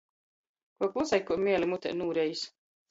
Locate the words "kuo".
0.79-0.89